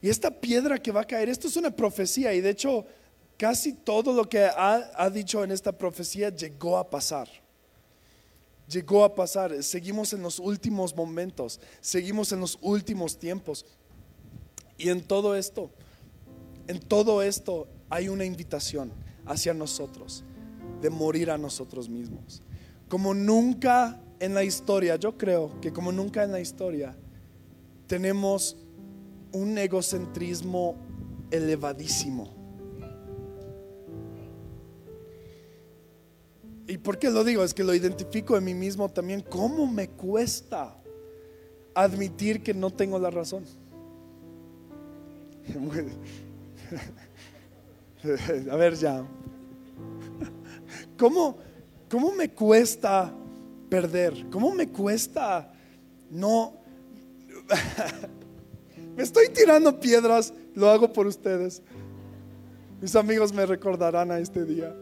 [0.00, 2.86] Y esta piedra que va a caer, esto es una profecía y de hecho
[3.40, 7.26] casi todo lo que ha, dicho en esta profecía llegó a pasar
[8.68, 9.64] llegó a pasar.
[9.64, 13.66] Seguimos en los últimos momentos, seguimos en los últimos tiempos.
[14.78, 15.72] Y en todo esto,
[16.68, 18.92] en todo esto hay una invitación
[19.26, 20.22] hacia nosotros
[20.80, 22.42] de morir a nosotros mismos.
[22.88, 26.96] Como nunca en la historia, yo creo que como nunca en la historia,
[27.88, 28.56] tenemos
[29.32, 30.76] un egocentrismo
[31.32, 32.39] elevadísimo
[36.70, 37.42] ¿Y por qué lo digo?
[37.42, 39.24] Es que lo identifico en mí mismo también.
[39.28, 40.76] ¿Cómo me cuesta
[41.74, 43.44] admitir que no tengo la razón?
[48.50, 49.04] A ver ya.
[50.96, 51.38] ¿Cómo,
[51.90, 53.12] ¿Cómo me cuesta
[53.68, 54.30] perder?
[54.30, 55.52] ¿Cómo me cuesta
[56.08, 56.54] no...
[58.96, 61.62] me estoy tirando piedras, lo hago por ustedes.
[62.80, 64.72] Mis amigos me recordarán a este día.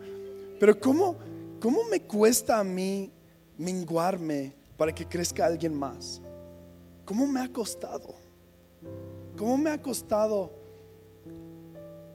[0.61, 1.17] Pero ¿cómo,
[1.61, 3.11] ¿Cómo me cuesta a mí
[3.57, 6.23] menguarme para que crezca alguien más?
[7.05, 8.15] ¿Cómo me ha costado?
[9.37, 10.53] ¿Cómo me ha costado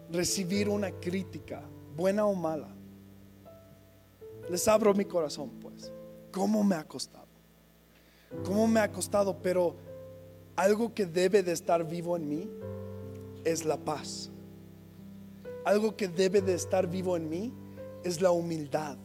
[0.10, 1.62] recibir una crítica,
[1.96, 2.70] buena o mala?
[4.50, 5.92] Les abro mi corazón, pues.
[6.32, 7.28] ¿Cómo me ha costado?
[8.46, 9.38] ¿Cómo me ha costado?
[9.42, 9.76] Pero
[10.56, 12.50] algo que debe de estar vivo en mí
[13.44, 14.32] es la paz.
[15.66, 17.54] Algo que debe de estar vivo en mí
[18.06, 18.98] es la humildad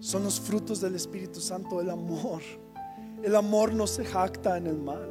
[0.00, 2.42] son los frutos del Espíritu Santo, el amor.
[3.22, 5.08] El amor no se jacta en el mal.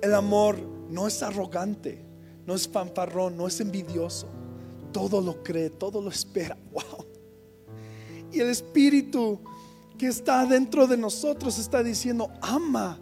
[0.00, 2.02] El amor no es arrogante,
[2.46, 4.28] no es fanfarrón, no es envidioso.
[4.92, 6.56] Todo lo cree, todo lo espera.
[6.72, 7.04] Wow.
[8.32, 9.40] Y el Espíritu
[9.98, 12.98] que está dentro de nosotros está diciendo, ama,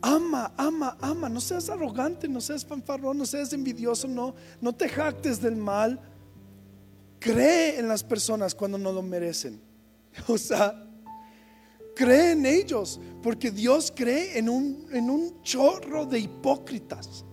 [0.00, 1.28] ama, ama, ama.
[1.28, 6.00] No seas arrogante, no seas fanfarrón, no seas envidioso, no, no te jactes del mal
[7.26, 9.60] cree en las personas cuando no lo merecen.
[10.28, 10.82] O sea,
[11.94, 17.24] cree en ellos, porque Dios cree en un, en un chorro de hipócritas.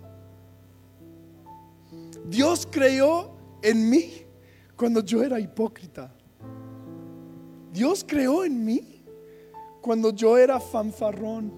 [2.26, 4.26] Dios creó en mí
[4.76, 6.14] cuando yo era hipócrita.
[7.72, 9.04] Dios creó en mí
[9.82, 11.54] cuando yo era fanfarrón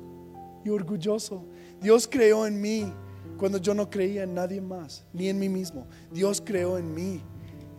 [0.64, 1.44] y orgulloso.
[1.82, 2.94] Dios creó en mí
[3.38, 5.88] cuando yo no creía en nadie más, ni en mí mismo.
[6.12, 7.22] Dios creó en mí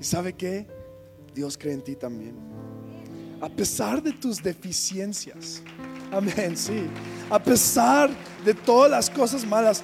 [0.01, 0.67] ¿Y sabe qué?
[1.35, 2.35] Dios cree en ti también.
[3.41, 5.63] A pesar de tus deficiencias.
[6.11, 6.87] Amén, sí.
[7.29, 8.11] A pesar
[8.45, 9.83] de todas las cosas malas.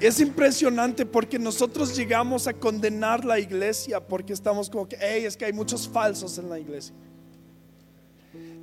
[0.00, 5.36] Es impresionante porque nosotros llegamos a condenar la iglesia porque estamos como que, hey, es
[5.36, 6.94] que hay muchos falsos en la iglesia.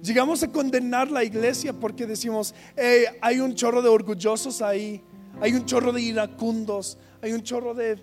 [0.01, 5.03] Llegamos a condenar la iglesia porque decimos, "Hey, hay un chorro de orgullosos ahí,
[5.41, 7.99] hay un chorro de iracundos, hay un chorro de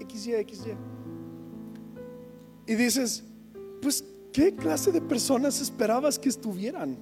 [0.00, 0.76] XY, XY.
[2.66, 3.24] Y dices,
[3.82, 6.96] pues, ¿qué clase de personas esperabas que estuvieran?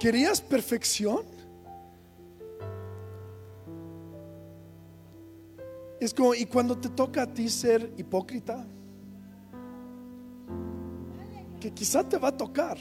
[0.00, 1.22] ¿Querías perfección?
[6.00, 8.66] Es como, ¿y cuando te toca a ti ser hipócrita?
[11.60, 12.76] Que quizá te va a tocar.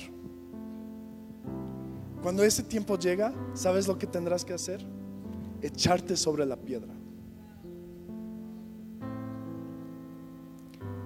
[2.21, 4.85] Cuando ese tiempo llega, ¿sabes lo que tendrás que hacer?
[5.61, 6.93] Echarte sobre la piedra.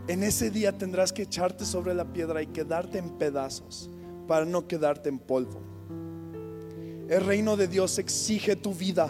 [0.08, 3.89] En ese día tendrás que echarte sobre la piedra y quedarte en pedazos
[4.28, 5.62] para no quedarte en polvo.
[7.10, 9.10] El reino de Dios exige tu vida.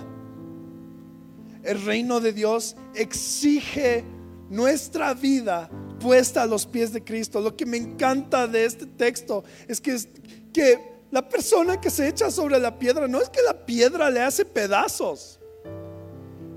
[1.63, 4.03] El reino de Dios exige
[4.49, 7.41] nuestra vida puesta a los pies de Cristo.
[7.41, 12.59] Lo que me encanta de este texto es que, la persona que se echa sobre
[12.59, 15.39] la piedra no es que la piedra le hace pedazos.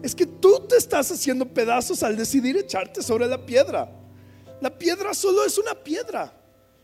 [0.03, 4.00] Es que tú te estás haciendo pedazos al decidir echarte sobre la piedra.
[4.61, 6.33] La piedra solo es una piedra.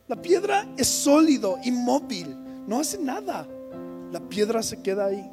[0.08, 2.36] La piedra es sólido, inmóvil,
[2.66, 3.46] no hace nada.
[4.12, 5.30] La piedra se queda ahí.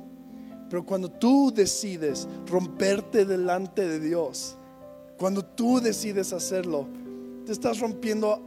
[0.70, 4.58] Pero cuando tú decides romperte delante de Dios,
[5.18, 6.88] cuando tú decides hacerlo,
[7.46, 8.44] te estás rompiendo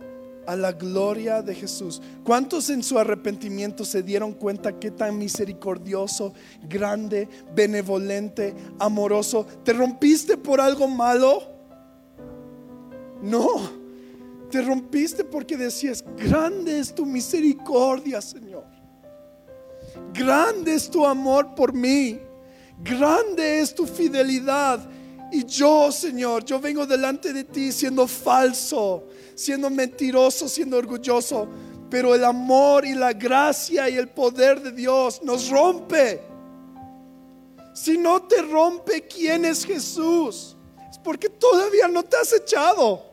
[0.47, 2.03] a la gloria de Jesús.
[2.25, 6.33] ¿Cuántos en su arrepentimiento se dieron cuenta qué tan misericordioso,
[6.69, 9.47] grande, benevolente, amoroso?
[9.65, 11.43] ¿Te rompiste por algo malo?
[13.23, 13.86] No.
[14.51, 18.65] Te rompiste porque decías, grande es tu misericordia, Señor.
[20.13, 22.21] Grande es tu amor por mí.
[22.83, 24.89] Grande es tu fidelidad.
[25.33, 29.05] Y yo, Señor, yo vengo delante de ti siendo falso,
[29.35, 31.49] siendo mentiroso, siendo orgulloso.
[31.91, 36.23] Pero el amor y la gracia y el poder de Dios nos rompe.
[37.75, 40.57] Si no te rompe, ¿quién es Jesús?
[40.91, 43.06] Es porque todavía no te has echado.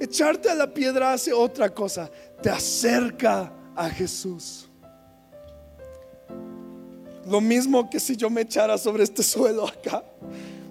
[0.00, 4.68] Echarte a la piedra hace otra cosa, te acerca a Jesús.
[7.26, 10.04] Lo mismo que si yo me echara sobre este suelo acá,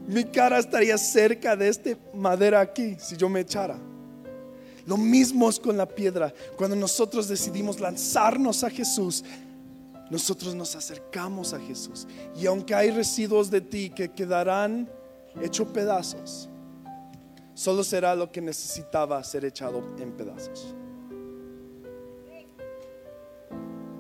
[0.08, 3.78] mi cara estaría cerca de esta madera aquí, si yo me echara.
[4.86, 6.34] Lo mismo es con la piedra.
[6.56, 9.24] Cuando nosotros decidimos lanzarnos a Jesús,
[10.10, 12.08] nosotros nos acercamos a Jesús.
[12.36, 14.90] Y aunque hay residuos de ti que quedarán
[15.42, 16.50] hechos pedazos,
[17.58, 20.76] solo será lo que necesitaba ser echado en pedazos.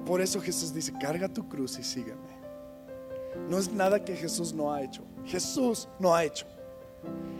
[0.06, 2.38] Por eso Jesús dice, carga tu cruz y sígueme.
[3.50, 5.04] No es nada que Jesús no ha hecho.
[5.26, 6.46] Jesús no ha hecho.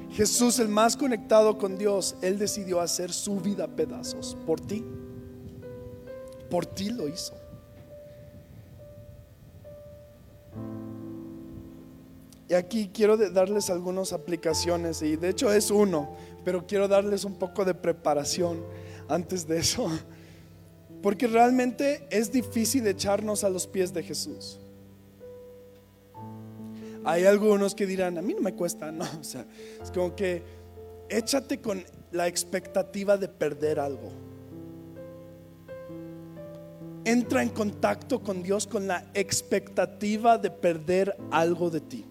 [0.10, 4.84] Jesús, el más conectado con Dios, Él decidió hacer su vida pedazos por ti.
[6.50, 7.37] Por ti lo hizo.
[12.50, 17.36] Y aquí quiero darles algunas aplicaciones, y de hecho es uno, pero quiero darles un
[17.36, 18.64] poco de preparación
[19.10, 19.90] antes de eso,
[21.02, 24.60] porque realmente es difícil echarnos a los pies de Jesús.
[27.04, 29.46] Hay algunos que dirán, a mí no me cuesta, no, o sea,
[29.82, 30.42] es como que
[31.10, 34.10] échate con la expectativa de perder algo.
[37.04, 42.06] Entra en contacto con Dios con la expectativa de perder algo de ti.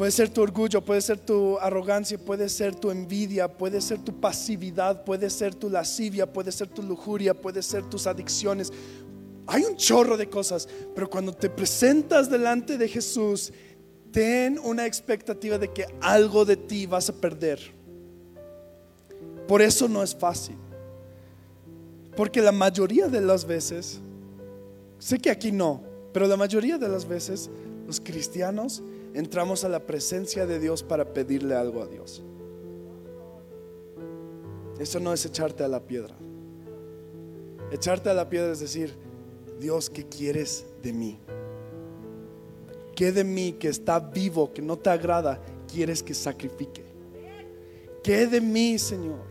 [0.00, 4.18] Puede ser tu orgullo, puede ser tu arrogancia, puede ser tu envidia, puede ser tu
[4.18, 8.72] pasividad, puede ser tu lascivia, puede ser tu lujuria, puede ser tus adicciones.
[9.46, 13.52] Hay un chorro de cosas, pero cuando te presentas delante de Jesús,
[14.10, 17.60] ten una expectativa de que algo de ti vas a perder.
[19.46, 20.56] Por eso no es fácil.
[22.16, 24.00] Porque la mayoría de las veces,
[24.98, 25.82] sé que aquí no,
[26.14, 27.50] pero la mayoría de las veces
[27.86, 28.82] los cristianos
[29.14, 32.22] entramos a la presencia de Dios para pedirle algo a Dios.
[34.78, 36.14] Eso no es echarte a la piedra.
[37.70, 38.94] Echarte a la piedra es decir,
[39.58, 41.18] Dios, ¿qué quieres de mí?
[42.96, 46.84] ¿Qué de mí que está vivo, que no te agrada, quieres que sacrifique?
[48.02, 49.28] ¿Qué de mí, Señor?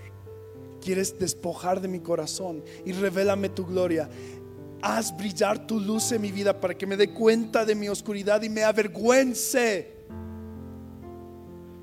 [0.81, 4.09] Quieres despojar de mi corazón y revélame tu gloria.
[4.81, 8.41] Haz brillar tu luz en mi vida para que me dé cuenta de mi oscuridad
[8.41, 9.99] y me avergüence.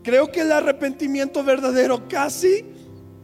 [0.02, 2.64] Creo que el arrepentimiento verdadero casi,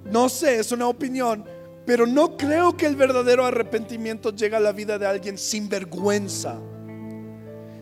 [0.05, 1.45] no sé, es una opinión,
[1.87, 6.59] pero no creo que el verdadero arrepentimiento llegue a la vida de alguien sin vergüenza,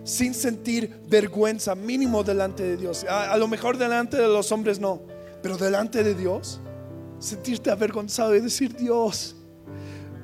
[0.05, 3.05] sin sentir vergüenza mínimo delante de Dios.
[3.09, 5.03] A, lo mejor delante de los hombres no,
[5.43, 6.61] Pero delante de Dios,
[7.19, 9.35] sentirte avergonzado y decir, Dios,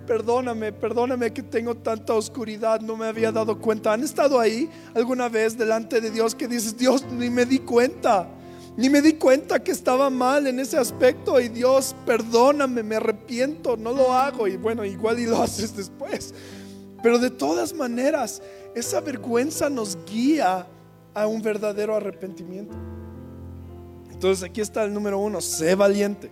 [0.06, 3.92] perdóname, perdóname que tengo tanta oscuridad, no me había dado cuenta.
[3.92, 8.28] ¿Han estado ahí alguna vez delante de Dios que dices, Dios, ni me di cuenta?
[8.76, 13.76] Ni me di cuenta que estaba mal en ese aspecto y Dios, perdóname, me arrepiento,
[13.76, 16.34] no lo hago y bueno, igual y lo haces después.
[17.02, 18.42] Pero de todas maneras,
[18.74, 20.66] esa vergüenza nos guía
[21.14, 22.76] a un verdadero arrepentimiento.
[24.10, 26.30] Entonces aquí está el número uno, sé valiente.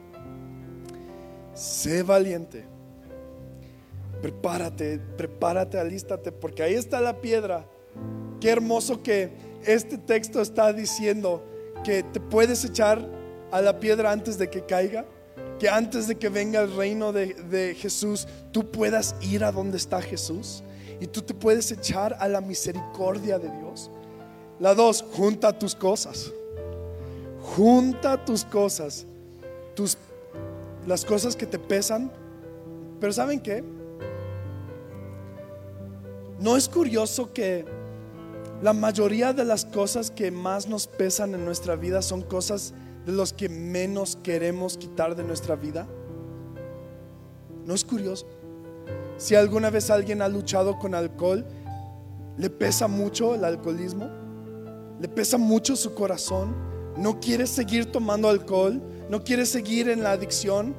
[1.54, 2.73] Sé valiente.
[4.24, 7.68] Prepárate, prepárate, alístate, porque ahí está la piedra.
[8.40, 9.30] Qué hermoso que
[9.66, 11.44] este texto está diciendo
[11.84, 13.06] que te puedes echar
[13.52, 15.04] a la piedra antes de que caiga,
[15.58, 19.76] que antes de que venga el reino de, de Jesús, tú puedas ir a donde
[19.76, 20.62] está Jesús
[21.00, 23.90] y tú te puedes echar a la misericordia de Dios.
[24.58, 26.32] La dos, junta tus cosas.
[27.42, 29.04] Junta tus cosas,
[29.74, 29.98] tus,
[30.86, 32.10] las cosas que te pesan.
[32.98, 33.62] Pero ¿saben qué?
[36.44, 37.64] ¿No es curioso que
[38.60, 42.74] la mayoría de las cosas que más nos pesan en nuestra vida son cosas
[43.06, 45.86] de los que menos queremos quitar de nuestra vida?
[47.64, 48.26] ¿No es curioso?
[49.16, 51.46] Si alguna vez alguien ha luchado con alcohol,
[52.36, 54.10] le pesa mucho el alcoholismo,
[55.00, 56.54] le pesa mucho su corazón,
[56.98, 60.74] no quiere seguir tomando alcohol, no quiere seguir en la adicción.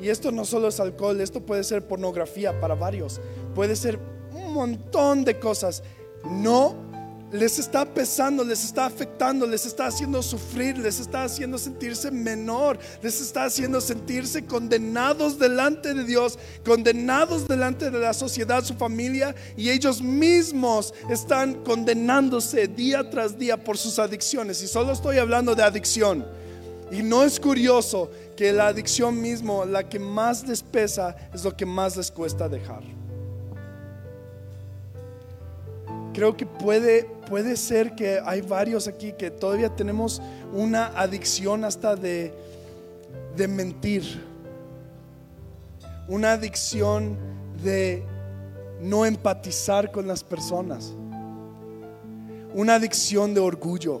[0.00, 3.20] Y esto no solo es alcohol, esto puede ser pornografía para varios,
[3.56, 3.98] puede ser
[4.52, 5.82] montón de cosas.
[6.24, 6.88] No
[7.30, 12.78] les está pesando, les está afectando, les está haciendo sufrir, les está haciendo sentirse menor,
[13.02, 19.34] les está haciendo sentirse condenados delante de Dios, condenados delante de la sociedad, su familia,
[19.56, 24.62] y ellos mismos están condenándose día tras día por sus adicciones.
[24.62, 26.26] Y solo estoy hablando de adicción.
[26.90, 31.54] Y no es curioso que la adicción mismo, la que más les pesa, es lo
[31.54, 32.97] que más les cuesta dejar.
[36.12, 40.20] Creo que puede, puede ser que hay varios aquí que todavía tenemos
[40.52, 42.34] una adicción hasta de,
[43.36, 44.26] de mentir.
[46.08, 47.16] Una adicción
[47.62, 48.02] de
[48.80, 50.94] no empatizar con las personas.
[52.54, 54.00] Una adicción de orgullo.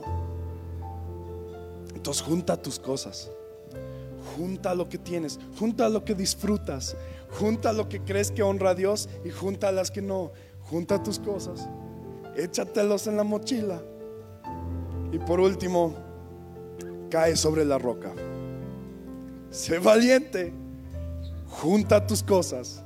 [1.94, 3.30] Entonces junta tus cosas.
[4.36, 5.38] Junta lo que tienes.
[5.58, 6.96] Junta lo que disfrutas.
[7.30, 10.32] Junta lo que crees que honra a Dios y junta las que no.
[10.62, 11.68] Junta tus cosas
[12.38, 13.82] échatelos en la mochila.
[15.12, 15.94] Y por último,
[17.10, 18.12] cae sobre la roca.
[19.50, 20.52] Sé valiente,
[21.46, 22.84] junta tus cosas,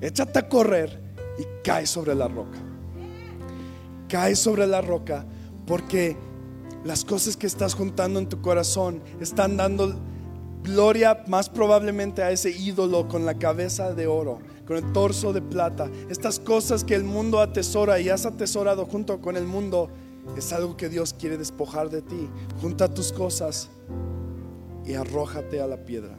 [0.00, 1.00] échate a correr
[1.38, 2.58] y cae sobre la roca.
[4.08, 5.26] Cae sobre la roca
[5.66, 6.16] porque
[6.84, 9.94] las cosas que estás juntando en tu corazón están dando
[10.62, 14.38] gloria más probablemente a ese ídolo con la cabeza de oro
[14.68, 15.90] con el torso de plata.
[16.10, 19.88] Estas cosas que el mundo atesora y has atesorado junto con el mundo,
[20.36, 22.28] es algo que Dios quiere despojar de ti.
[22.60, 23.70] Junta tus cosas
[24.84, 26.18] y arrójate a la piedra.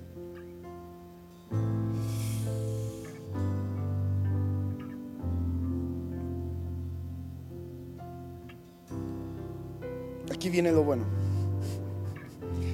[10.33, 11.03] Aquí viene lo bueno.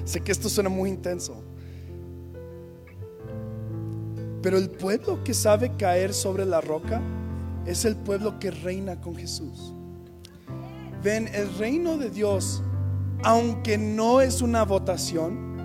[0.06, 1.42] Sé que esto suena muy intenso.
[4.46, 7.02] Pero el pueblo que sabe caer sobre la roca
[7.66, 9.74] es el pueblo que reina con Jesús.
[11.02, 12.62] Ven, el reino de Dios,
[13.24, 15.56] aunque no es una votación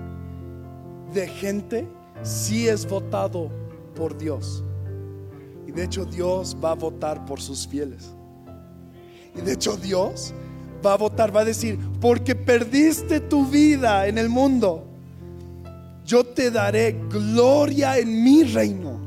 [1.14, 1.88] de gente,
[2.24, 3.52] sí es votado
[3.94, 4.64] por Dios.
[5.68, 8.16] Y de hecho Dios va a votar por sus fieles.
[9.36, 10.34] Y de hecho Dios
[10.84, 14.91] va a votar, va a decir, porque perdiste tu vida en el mundo
[16.12, 19.00] yo te daré gloria en mi reino.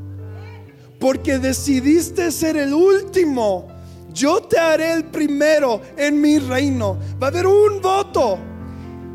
[0.99, 3.67] Porque decidiste ser el último.
[4.11, 6.97] Yo te haré el primero en mi reino.
[7.21, 8.39] Va a haber un voto.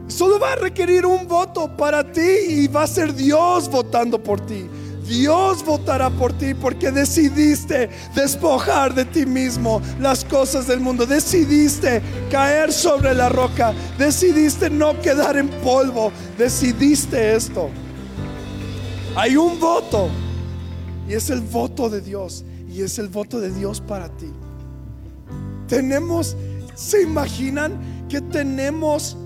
[0.06, 4.40] Solo va a requerir un voto para ti y va a ser Dios votando por
[4.46, 4.68] ti.
[5.10, 11.04] Dios votará por ti porque decidiste despojar de ti mismo las cosas del mundo.
[11.04, 12.00] Decidiste
[12.30, 13.74] caer sobre la roca.
[13.98, 16.12] Decidiste no quedar en polvo.
[16.38, 17.70] Decidiste esto.
[19.16, 20.08] Hay un voto.
[21.08, 22.44] Y es el voto de Dios.
[22.68, 24.30] Y es el voto de Dios para ti.
[25.66, 26.36] Tenemos,
[26.76, 29.16] ¿se imaginan que tenemos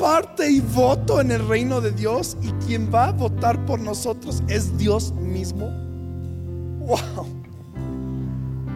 [0.00, 4.42] parte y voto en el reino de Dios y quien va a votar por nosotros
[4.48, 5.66] es Dios mismo.
[6.78, 7.26] Wow.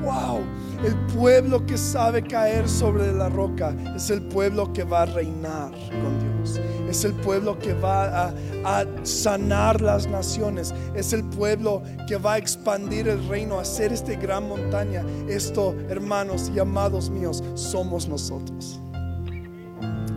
[0.05, 0.41] Wow.
[0.85, 5.71] El pueblo que sabe caer sobre la roca es el pueblo que va a reinar
[5.71, 6.61] con Dios.
[6.91, 8.35] Es el pueblo que va a,
[8.67, 10.75] a sanar las naciones.
[10.95, 15.03] Es el pueblo que va a expandir el reino, a hacer esta gran montaña.
[15.27, 18.84] Esto, hermanos y amados míos, somos nosotros.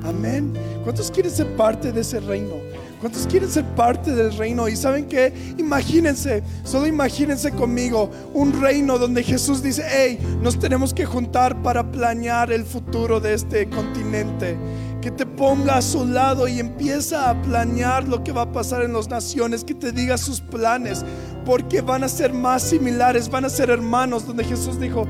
[0.07, 0.53] Amén.
[0.83, 2.55] ¿Cuántos quieren ser parte de ese reino?
[3.01, 4.67] ¿Cuántos quieren ser parte del reino?
[4.69, 10.93] Y saben que, imagínense, solo imagínense conmigo un reino donde Jesús dice, hey, nos tenemos
[10.93, 14.57] que juntar para planear el futuro de este continente.
[15.01, 18.83] Que te ponga a su lado y empieza a planear lo que va a pasar
[18.83, 21.03] en las naciones, que te diga sus planes,
[21.45, 25.05] porque van a ser más similares, van a ser hermanos, donde Jesús dijo,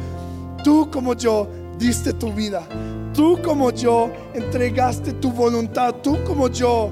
[0.63, 1.47] tú como yo
[1.79, 2.67] diste tu vida,
[3.17, 6.91] tú como yo entregaste tu voluntad, tú como yo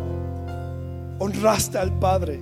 [1.20, 2.42] honraste al Padre.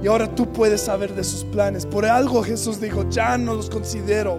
[0.00, 1.84] Y ahora tú puedes saber de sus planes.
[1.84, 4.38] Por algo Jesús dijo, ya no los considero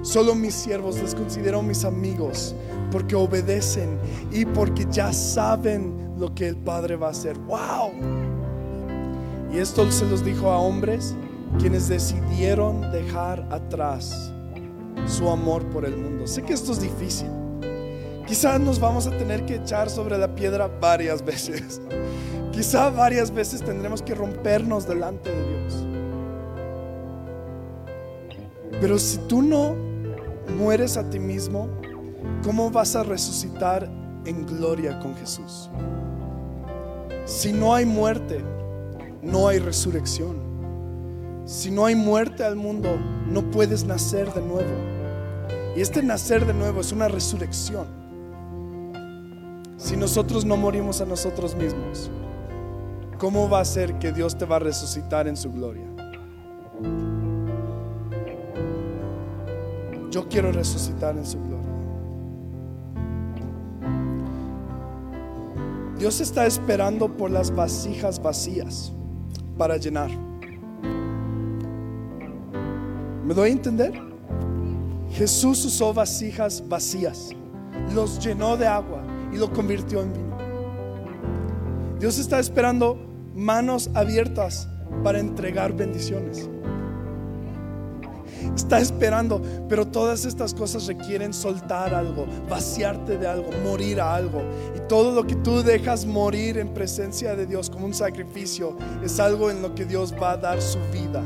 [0.00, 2.54] solo mis siervos, les considero mis amigos,
[2.90, 3.98] porque obedecen
[4.32, 7.38] y porque ya saben lo que el Padre va a hacer.
[7.40, 7.92] ¡Wow!
[9.52, 11.14] Y esto se los dijo a hombres
[11.58, 14.32] quienes decidieron dejar atrás
[15.06, 16.26] su amor por el mundo.
[16.26, 17.37] Sé que esto es difícil.
[18.28, 21.80] Quizás nos vamos a tener que echar sobre la piedra varias veces.
[22.52, 25.86] Quizá varias veces tendremos que rompernos delante de Dios.
[28.82, 29.74] Pero si tú no
[30.58, 31.68] mueres a ti mismo,
[32.44, 33.88] ¿cómo vas a resucitar
[34.26, 35.70] en gloria con Jesús?
[37.24, 38.44] Si no hay muerte,
[39.22, 40.36] no hay resurrección.
[41.46, 42.90] Si no hay muerte al mundo,
[43.26, 44.74] no puedes nacer de nuevo.
[45.74, 48.07] Y este nacer de nuevo es una resurrección.
[49.78, 52.10] Si nosotros no morimos a nosotros mismos,
[53.16, 55.84] ¿cómo va a ser que Dios te va a resucitar en su gloria?
[60.10, 61.58] Yo quiero resucitar en su gloria.
[65.96, 68.92] Dios está esperando por las vasijas vacías
[69.56, 70.10] para llenar.
[73.24, 73.92] ¿Me doy a entender?
[75.12, 77.30] Jesús usó vasijas vacías,
[77.94, 80.38] los llenó de agua y lo convirtió en vino.
[81.98, 82.96] Dios está esperando
[83.34, 84.68] manos abiertas
[85.02, 86.48] para entregar bendiciones.
[88.54, 94.42] Está esperando, pero todas estas cosas requieren soltar algo, vaciarte de algo, morir a algo.
[94.76, 99.20] Y todo lo que tú dejas morir en presencia de Dios como un sacrificio es
[99.20, 101.22] algo en lo que Dios va a dar su vida.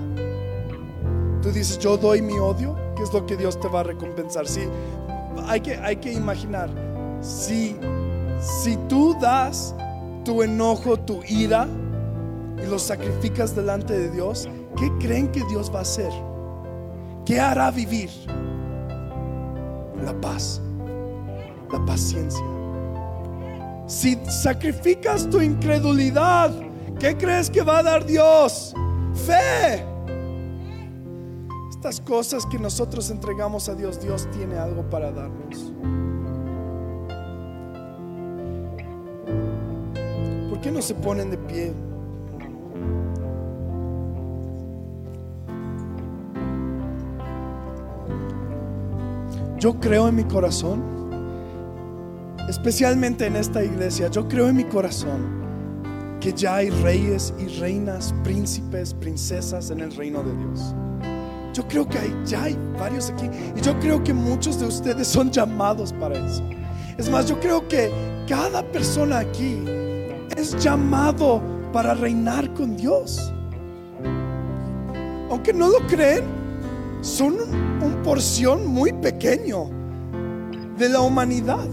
[1.43, 4.47] Tú dices, yo doy mi odio, ¿qué es lo que Dios te va a recompensar?
[4.47, 4.63] Sí,
[5.47, 6.71] hay que, hay que imaginar,
[7.23, 7.77] si,
[8.41, 9.75] si tú das
[10.25, 11.69] tu enojo, tu ira
[12.63, 16.13] y lo sacrificas delante de Dios, ¿qué creen que Dios va a hacer?
[17.25, 18.11] ¿Qué hará vivir?
[20.05, 20.61] La paz,
[21.73, 22.45] la paciencia.
[23.87, 26.53] Si sacrificas tu incredulidad,
[26.99, 28.75] ¿qué crees que va a dar Dios?
[29.15, 29.85] Fe.
[31.71, 35.73] Estas cosas que nosotros entregamos a Dios, Dios tiene algo para darnos.
[40.73, 41.73] No se ponen de pie?
[49.59, 50.83] Yo creo en mi corazón,
[52.49, 55.41] especialmente en esta iglesia, yo creo en mi corazón
[56.19, 60.75] que ya hay reyes y reinas, príncipes, princesas en el reino de Dios.
[61.53, 63.31] Yo creo que hay, ya hay varios aquí.
[63.55, 66.43] Y yo creo que muchos de ustedes son llamados para eso.
[66.97, 67.91] Es más, yo creo que
[68.27, 69.63] cada persona aquí
[70.43, 71.41] es llamado
[71.73, 73.33] para reinar con Dios.
[75.31, 76.25] Aunque no lo creen,
[77.01, 77.37] son
[77.81, 79.71] un porción muy pequeño
[80.77, 81.69] de la humanidad.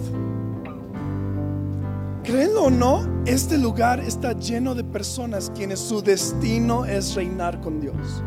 [2.24, 7.82] Créenlo o no, este lugar está lleno de personas quienes su destino es reinar con
[7.82, 8.24] Dios.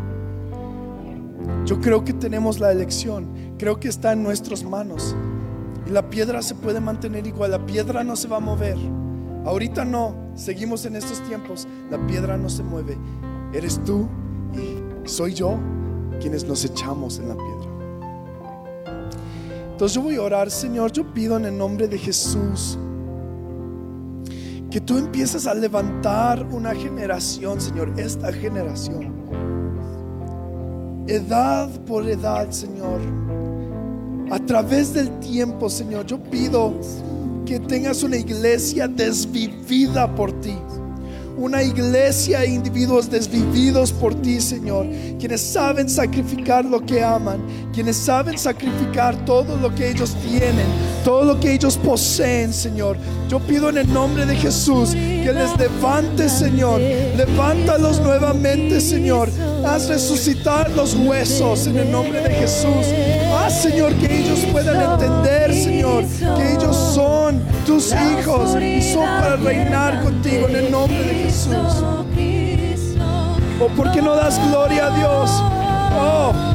[1.65, 5.15] Yo creo que tenemos la elección, creo que está en nuestras manos.
[5.87, 8.77] Y la piedra se puede mantener igual, la piedra no se va a mover.
[9.45, 12.97] Ahorita no, seguimos en estos tiempos, la piedra no se mueve.
[13.53, 14.09] Eres tú
[14.55, 15.59] y soy yo
[16.21, 17.71] quienes nos echamos en la piedra.
[19.73, 22.79] Entonces yo voy a orar, Señor, yo pido en el nombre de Jesús
[24.71, 29.23] que tú empieces a levantar una generación, Señor, esta generación
[31.07, 33.01] edad por edad, Señor.
[34.31, 36.73] A través del tiempo, Señor, yo pido
[37.45, 40.57] que tengas una iglesia desvivida por ti.
[41.37, 44.87] una iglesia e individuos desvividos por ti, Señor,
[45.19, 47.41] quienes saben sacrificar lo que aman,
[47.73, 50.67] quienes saben sacrificar todo lo que ellos tienen,
[51.05, 52.97] todo lo que ellos poseen, Señor.
[53.29, 56.81] Yo pido en el nombre de Jesús que les levante, Señor.
[57.17, 59.29] Levántalos nuevamente, Señor.
[59.67, 62.87] Haz resucitar los huesos en el nombre de Jesús.
[63.37, 66.05] Haz, Señor, que ellos puedan entender, Señor,
[66.37, 71.85] que ellos son tus hijos y son para reinar contigo en el nombre de Jesús.
[73.61, 75.31] Oh, porque no das gloria a Dios?
[75.97, 76.52] Oh,